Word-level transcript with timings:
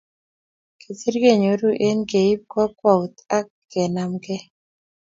Kesir 0.81 1.15
kenyoru 1.21 1.69
eng 1.87 2.03
keip 2.11 2.41
kakwout 2.51 3.15
ak 3.37 3.47
kenemgei 3.71 4.43